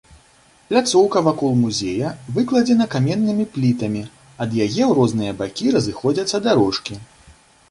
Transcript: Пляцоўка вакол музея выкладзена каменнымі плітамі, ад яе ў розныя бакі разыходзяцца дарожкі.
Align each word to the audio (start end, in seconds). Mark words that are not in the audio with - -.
Пляцоўка 0.69 1.21
вакол 1.27 1.51
музея 1.63 2.09
выкладзена 2.37 2.87
каменнымі 2.95 3.45
плітамі, 3.59 4.03
ад 4.47 4.57
яе 4.65 4.69
ў 4.89 4.91
розныя 5.03 5.31
бакі 5.45 5.65
разыходзяцца 5.77 6.37
дарожкі. 6.49 6.93